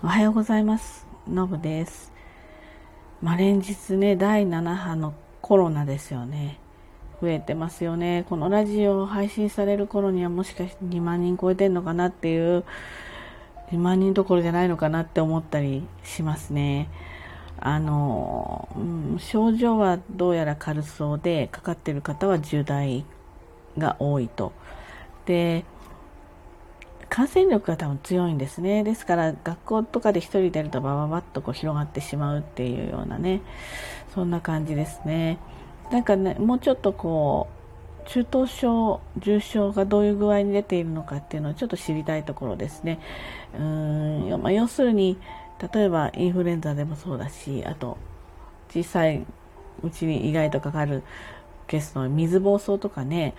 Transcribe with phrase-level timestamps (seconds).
[0.00, 1.08] おはようございます。
[1.26, 2.12] のぶです。
[3.20, 5.12] まあ、連日ね、第7波の
[5.42, 6.60] コロナですよね。
[7.20, 8.24] 増えてますよね。
[8.28, 12.62] このラジオを配信される頃にはもしかして2万人超えてんのかなっていう、
[13.72, 16.88] 2万人どころじゃないのかなって思ったりしますね。
[17.58, 18.80] あの、う
[19.16, 23.04] ん、症状はどうやら軽そうで、かかってる方は10代
[23.76, 24.52] が多いと。
[25.26, 25.64] で、
[27.18, 28.84] 感染力が多分強いんですね。
[28.84, 33.40] ですから学校とかで1人出るとバババッとこう広がってしまうっていうようなね、
[34.14, 35.40] そんな感じですね。
[35.90, 37.48] なんかね、もうちょっとこ
[38.04, 43.00] う、中等症、重症がどういう具合に出ているのかっていうのをちょっと知りたいところですね。
[43.52, 45.18] うーん、まあ、要するに、
[45.74, 47.98] 例えばインフルエンザでもそうだし、あと、
[48.68, 49.26] 小さい
[49.82, 51.02] うちに意外とかかる
[51.66, 53.34] ケースの水疱瘡とかね、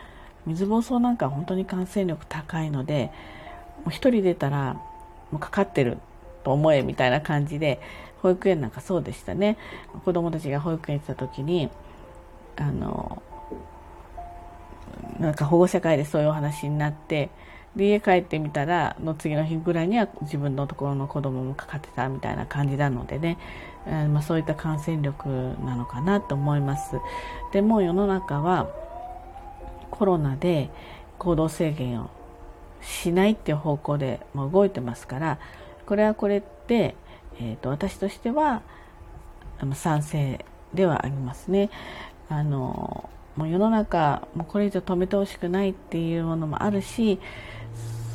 [0.45, 3.13] 水疱瘡なんか本当に感染力高いので、
[3.87, 4.73] う一人出たら
[5.31, 5.97] もうかかってる
[6.43, 7.79] と思えみたいな感じで
[8.21, 9.57] 保育園なんかそうでしたね。
[10.03, 11.69] 子供たちが保育園行った時に
[12.57, 13.21] あの
[15.19, 17.29] なんか保護者会でそういうお話になって
[17.75, 23.37] で家帰ってみたらの次の日ぐらいには自分のところの子供もかかってたみたいな感じなのでね、
[23.85, 25.29] えー、まあ、そういった感染力
[25.63, 26.95] なのかなと思います。
[27.53, 28.67] でも世の中は
[29.91, 30.69] コロナで
[31.19, 32.09] 行動制限を
[32.81, 35.39] しないっていう方向でも動いてますから
[35.85, 36.95] これはこれで、
[37.39, 38.61] えーと、私としては
[39.73, 41.69] 賛成ではありますね。
[42.29, 47.19] あのもう世の中もうこれ以上止めてほしくないっていうものもあるし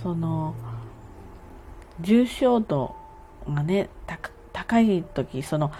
[0.03, 0.55] その
[2.01, 2.95] 重症度
[3.49, 3.89] がね
[4.53, 5.73] 高い時その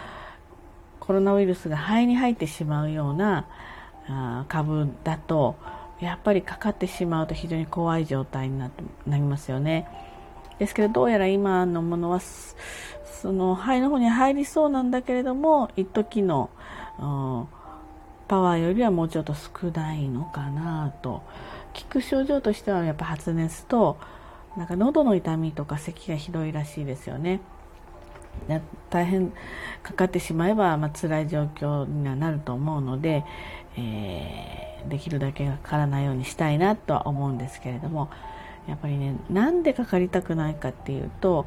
[0.99, 3.47] コロナウイルスが肺に入ってしまうような
[4.09, 5.57] あ株だと
[6.01, 8.71] やっぱりかかってしまうと非常に怖い状態にな
[9.07, 9.87] なりますよね。
[10.59, 16.51] ですけどどうやら今のものはその肺の方に入りそうなんだけれども一時の、
[18.29, 21.23] パワーよりはもうちょっと少ないのかなと
[21.75, 23.99] 聞く症状としてはやっぱ発熱と
[24.57, 27.41] なんか喉の痛みとか咳がひどいらしいですよね。
[28.91, 29.33] 大変
[29.83, 33.25] かかってしまえば、まあ辛い状況にはなると思うので、
[33.77, 38.11] えー、できるだけかからないようにしたいなとは思うんですけれども
[38.69, 41.47] やっぱりねなんでかかりたくないかっていうと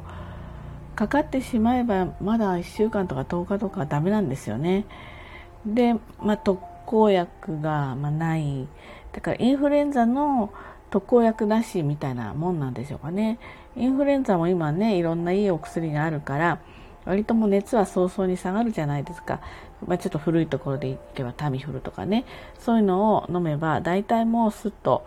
[0.94, 4.84] かかってしまえばまだ1週間とか10日とかはダメなんですよね。
[5.64, 8.66] で、まあ、特効薬が、まあ、ない
[9.12, 10.52] だからインフルエンザの
[10.90, 13.38] 特効薬なしみたいなもんなんでしょうかね。
[13.76, 16.60] インフルエンザも今ねいろんないいお薬があるから
[17.04, 19.40] 割とも熱は早々に下がるじゃないですか。
[19.86, 22.24] まあ、ちょっと古いところでいけばタミフルとかね、
[22.58, 25.04] そういうのを飲めば大体もうすっと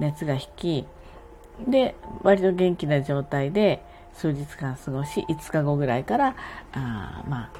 [0.00, 0.86] 熱が引き、
[1.66, 3.82] で、割と元気な状態で
[4.12, 6.36] 数日間過ごし、5日後ぐらいから、
[6.72, 7.50] あまあ、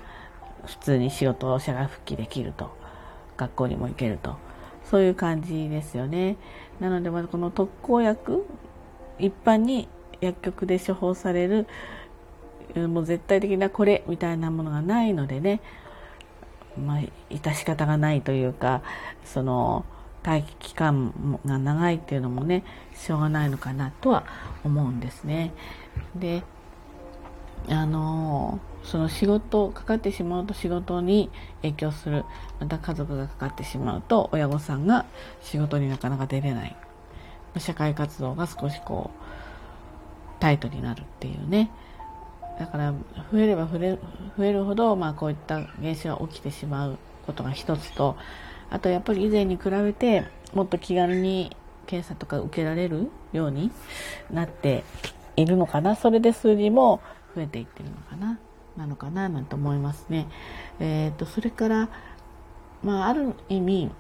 [0.67, 2.77] 普通に仕事を社会復帰できると。
[3.39, 4.37] 学校にも行けると。
[4.85, 6.37] そういう感じですよね。
[6.81, 8.45] なので、まずこの特効薬、
[9.19, 9.89] 一般に
[10.21, 11.67] 薬局で処方される
[12.77, 15.61] もう絶対的なこれみたいなものがないのでね、
[16.77, 16.99] まあ、
[17.31, 18.83] 致し方がないというか、
[19.25, 19.85] その、
[20.25, 22.65] 待機期間が長いっていうのもね、
[22.95, 24.25] しょうがないのかなとは
[24.65, 25.53] 思うんですね。
[26.15, 26.43] で、
[27.69, 31.31] あのその仕事かかってしまうと仕事に
[31.63, 32.25] 影響する。
[32.61, 35.05] また家族がかかってしまうと親御さんが
[35.43, 36.77] 仕事になかなか出れない。
[37.59, 41.71] 社会活動が少しこうタイトになるっていうね。
[42.59, 42.93] だから
[43.33, 43.99] 増えれば増え
[44.37, 48.17] 増えるほど、まあ、こういった現象が起きてしまうことが一つと
[48.71, 53.71] あとやっぱり以前に比べてもっと気軽に検査とか受けられるように
[54.31, 54.85] なって
[55.37, 57.01] いるのかなそれで数字も
[57.35, 58.39] 増えていってるのかな
[58.77, 60.29] なのかななんて思いますね。
[60.79, 61.89] えーと、とそれから、
[62.85, 63.91] まあ、ある意味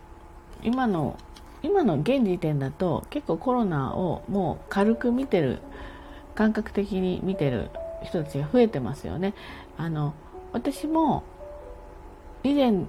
[0.63, 1.17] 今の
[1.63, 5.59] 今の現時点だと結構コロナをもう軽く見てる
[6.37, 7.71] 感覚的に見てる
[8.03, 9.35] 人たちが増えてますよね。
[9.77, 10.15] あの
[10.53, 11.23] 私も
[12.43, 12.87] 以前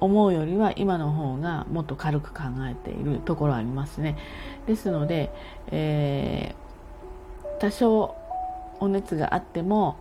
[0.00, 4.16] 思うよりは今の方がもっと軽く考えているところありますね。
[4.66, 5.30] ですので、
[5.68, 8.14] えー、多少
[8.80, 9.96] お熱があっても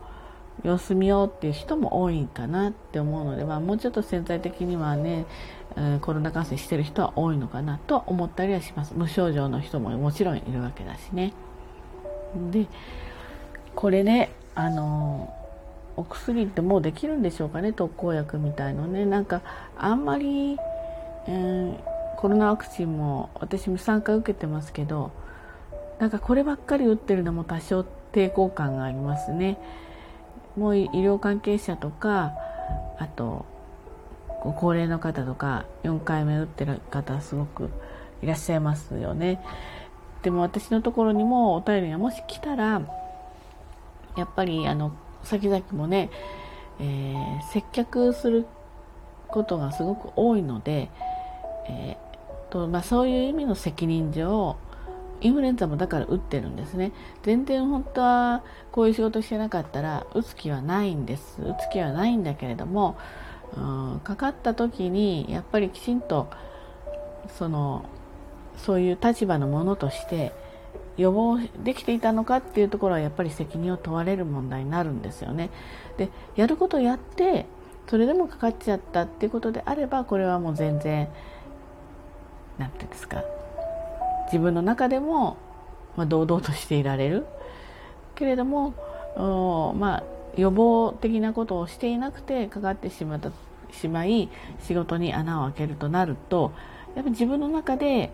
[0.64, 5.26] 様子見ようっていう人も多いかなって思うので、まあ、もうちょっと潜在的にはね、
[5.76, 8.94] えー、コロナ感染してる人は多いのかなと思ったりはします。
[8.96, 11.34] 無症状の人ももちろんいるわけだしね。
[12.52, 12.68] で
[13.78, 15.32] これねあの
[15.98, 19.06] お薬ってもうできるんでしょうかね特効薬みたいのね。
[19.06, 19.44] なんか
[19.78, 20.58] あんまり、
[21.28, 21.78] えー、
[22.18, 25.12] コロナワクチンも私も3回受けてますけど
[26.00, 29.60] なんかこればっかり打ってるのも多少抵抗感がありますね。
[30.56, 32.34] もう医療関係者とか
[32.98, 33.46] あと
[34.42, 37.70] ご高齢の方とか4回目打ってる方すごく
[38.24, 39.40] いらっしゃいますよね。
[40.24, 42.82] でも私のところにもお便りがもし来たら
[44.18, 44.92] やっぱりあの
[45.24, 46.10] 先々もね、
[46.80, 48.46] えー、接客する
[49.28, 50.90] ことがすごく多いので、
[51.70, 54.58] えーとまあ、そういう意味の責任上
[55.20, 56.92] インフルエンザもだから打ってるんですね。
[57.24, 61.42] 全然本当はこういう仕事してなかったら打つ気はないんです。
[61.42, 62.98] 打つ気はないんだけれども
[63.56, 63.60] う
[63.98, 66.28] んかかった時にやっぱりきちんと
[67.38, 67.86] その
[68.58, 70.34] そういう立場のものとして
[70.98, 75.50] 予防できていたのかっていうところはやっぱり責任を問われる問題になるんですよね。
[75.98, 77.46] でやることやって
[77.88, 81.08] それでもかかっちゃったっていうことであればこれはもう全然
[82.58, 83.24] 何て言うんですか
[84.26, 85.38] 自分の中でも、
[85.96, 87.26] まあ、堂々としていられる
[88.16, 88.74] けれども
[89.78, 90.04] まあ
[90.36, 93.32] 予防的なことをしていなくてかかってしまった
[93.72, 94.30] しまい
[94.62, 96.52] 仕事に穴を開けるとなると
[96.96, 98.12] やっぱり自分の中で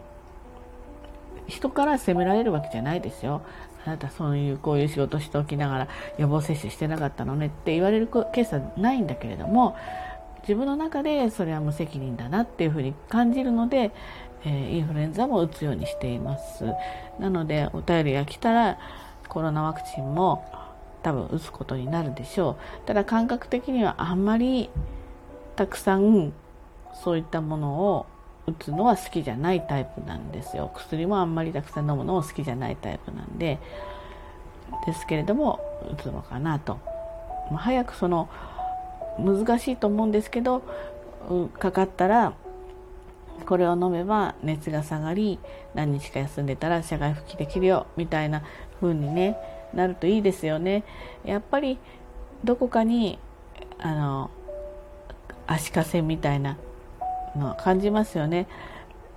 [1.48, 3.42] 人から責められるわけじゃないですよ。
[3.86, 5.88] あなたそういうこういう仕事しておきながら
[6.18, 9.76] 予防接種してなかったのねって言われるケースはないんだけれども
[10.44, 13.92] 自分の中でそれは無責任だなっていうふうに感じるので、
[14.46, 16.66] えー、インフルエンザも打つようにしています
[17.20, 18.80] なのでお便りが来たら
[19.28, 20.46] コロナワクチンも
[21.02, 24.70] 多分打つことになるでしょうただ感覚的にはあんまり
[25.56, 26.34] たくさん
[27.04, 28.06] そういったものを
[28.46, 30.72] 打つのは好きじゃないタイプなんですよ。
[30.74, 33.60] 薬もあんまりたくさん飲むのも好きじゃないタイプなんで。
[34.86, 35.60] ですけれども
[35.92, 36.80] 打つのかなと。
[37.56, 38.30] 早くその
[39.20, 40.64] 難しいと思うんですけど
[41.60, 42.34] かかったら
[43.46, 45.40] これを飲めば熱が下がり
[45.74, 48.44] 何日か休んでたら社会復帰できるよみたいな
[48.82, 49.38] 風にね
[49.74, 50.84] なるといいですよね。
[51.24, 51.78] やっぱり
[52.44, 53.20] どこかに
[53.80, 54.32] あの
[55.46, 56.58] 足かせみたいな
[57.36, 58.48] の感じますよね。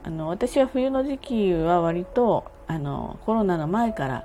[0.02, 4.24] あの私は冬の時期は割とあのコロナの前から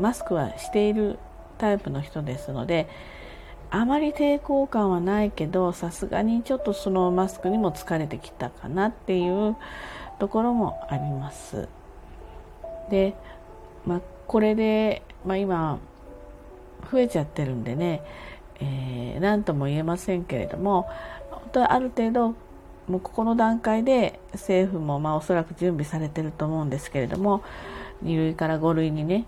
[0.00, 1.18] マスクはしている
[1.58, 2.88] タイプの人ですので
[3.70, 9.56] あまり抵抗感はないけどさすがにちょっとそのマスクにも疲れてきたかなっていう
[10.18, 11.68] ところもあります。
[12.90, 13.14] で、
[13.86, 15.78] まあ、これで、まあ、今
[16.90, 18.02] 増えちゃってるんでね、
[18.60, 20.88] えー、何とも言えませんけれども
[21.30, 22.34] 本当はある程度
[22.88, 27.42] もうここの段階で政府もまあおそらく準備されてると思うんですけれども
[28.04, 29.24] 2類から5類にね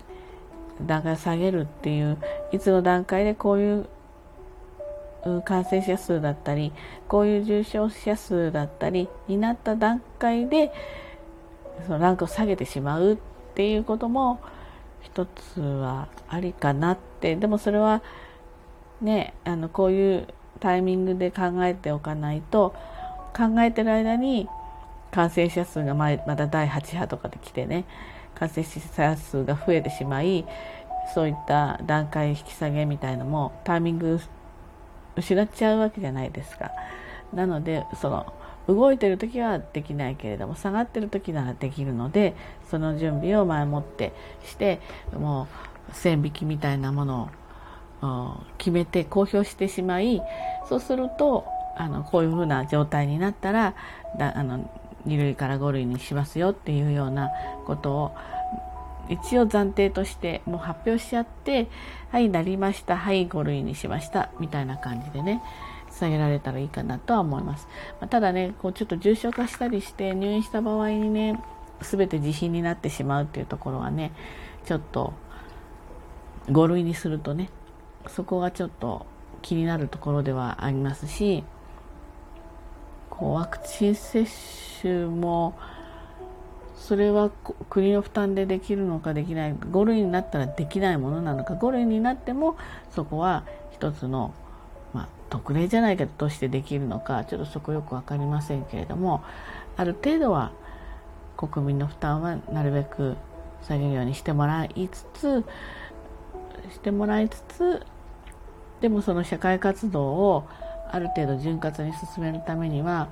[0.85, 2.17] 段階を下げるっていう
[2.51, 3.87] いつの段階でこういう
[5.43, 6.71] 感染者数だったり
[7.07, 10.71] こういう重症者数だったりになった段階で
[11.85, 13.17] そのランクを下げてしまうっ
[13.55, 14.39] ていうことも
[15.01, 17.35] 一つはありかなって。
[17.35, 18.03] でもそれは
[19.01, 20.27] ねあのこういう
[20.59, 22.75] タイミングで考えておかないと
[23.37, 24.49] 考えてる間に
[25.11, 27.85] 感染者数が前まだ第8波とかで来てね
[28.33, 30.45] 感染者数が増えてしまい
[31.13, 34.19] そういった段階引き下げみたいなのもタイミング
[35.15, 36.71] 失っちゃうわけじゃないですか。
[37.33, 38.33] なのでその
[38.67, 42.35] 動いてる時はできないけれども下がってる時ならできるので
[42.69, 44.13] その準備を前もって
[44.43, 44.81] して
[45.13, 45.47] も
[45.89, 47.29] う線引きみたいなもの
[48.01, 50.21] を決めて公表してしまい
[50.67, 51.45] そうすると
[51.77, 53.75] あのこういうふうな状態になったら
[54.17, 54.69] だあの
[55.07, 57.29] 2類から5類にしますよっていうような
[57.65, 58.15] ことを
[59.09, 61.69] 一応暫定としてもう発表しちゃって
[62.11, 65.41] はいなりましたはい5類にしましたみたいな感じでね
[65.91, 67.67] 下げられたらいいかなとは思います、
[67.99, 71.41] まあ、ただねこうちょっと重症化したりして入院した場合にね
[71.81, 74.11] 全て自費になってしまうっていうところはね
[74.65, 75.13] ちょっと
[76.47, 77.49] 5類にするとね
[78.07, 79.05] そこがちょっと
[79.41, 81.43] 気になるところではありますし
[83.17, 84.25] こうワクチン接
[84.81, 85.57] 種も
[86.75, 87.31] それは
[87.69, 92.57] 国の負担でできるのかできない5類になったらできないものなのか5類になっても
[92.91, 94.33] そこは一つの、
[94.93, 99.23] まあ、特例じゃないけどとしてできるのかちょっとそこよく分かりませんけれども
[99.75, 100.51] ある程度は
[101.35, 103.15] 国民の負担はなるべく
[103.63, 105.43] 下げるようにしてもらいつつ
[106.71, 107.85] してもらいつつ
[108.81, 110.47] でもその社会活動を
[110.91, 113.09] ある程度潤滑に進めるためには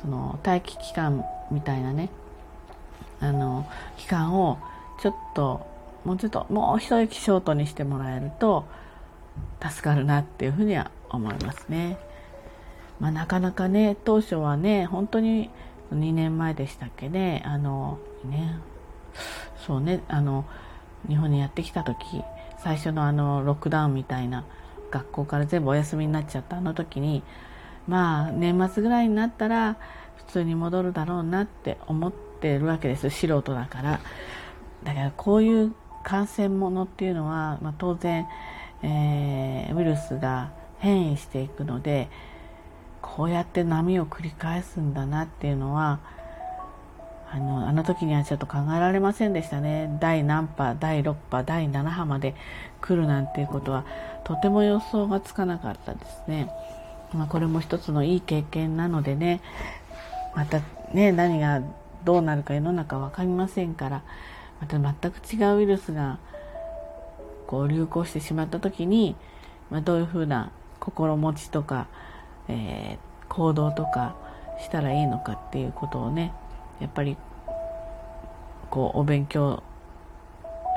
[0.00, 2.10] その待機期間みたいなね
[3.20, 4.58] あの期間を
[5.00, 5.66] ちょっと
[6.04, 8.66] もうちょっともう一息ショートにしてもらえると
[9.60, 11.98] 助かるなっていうふうには思いますね。
[13.00, 15.50] まあ、なかなかね当初はね本当に
[15.92, 18.58] 2年前でしたっけねあのね
[19.66, 20.46] そうねあの
[21.08, 22.22] 日本にやってきた時
[22.58, 24.44] 最初のあのロックダウンみたいな
[24.90, 27.22] 学校から全部お休みになっちゃったあの時に
[27.86, 29.76] まあ年末ぐらいになったら
[30.16, 33.10] 普通に戻るだろうなって思ってるわけです。
[33.10, 34.00] 素人だから。
[34.84, 35.74] だからこういう
[36.04, 38.28] 感染者っていうのは、まあ、当然、
[38.82, 42.08] えー、ウイルスが変異していくので
[43.02, 46.00] こうやって波を繰り返すんだなっていうのは
[47.30, 49.96] あのあの時にはちょっと考えられませんでしたね。
[50.00, 52.34] 第何波第6波第7波まで
[52.80, 53.84] 来るなんていうことは
[54.24, 56.50] とても予想がつかなかったですね、
[57.12, 59.40] まあ、これも一つのいい経験なのでね。
[60.34, 60.60] また
[60.92, 61.62] ね何が
[62.04, 64.02] どうなるか世の中分かりませんから
[64.60, 66.18] また全く違うウイルスが
[67.46, 69.16] こう流行してしまった時に、
[69.70, 71.88] まあ、どういうふうな心持ちとか、
[72.48, 74.14] えー、行動とか
[74.62, 76.32] したらいいのかっていうことをね
[76.80, 77.16] やっぱり
[78.70, 79.62] こうお勉強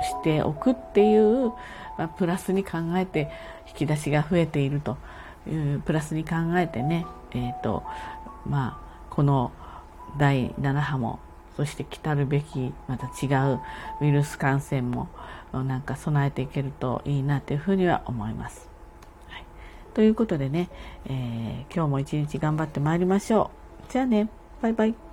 [0.01, 1.49] しておくっていう、
[1.97, 3.29] まあ、プラスに考えて
[3.67, 4.97] 引き出しが増えていると
[5.47, 7.83] いうプラスに考えてね、えーと
[8.45, 9.51] まあ、この
[10.17, 11.19] 第7波も
[11.55, 13.59] そして来たるべきまた違う
[14.01, 15.09] ウイルス感染も
[15.51, 18.69] なんか備えていけるといいなというふうには思います。
[19.27, 19.45] はい、
[19.93, 20.69] ということでね、
[21.05, 23.51] えー、今日も一日頑張ってまいりましょ
[23.89, 23.91] う。
[23.91, 24.29] じゃあね、
[24.61, 25.08] バイバイ。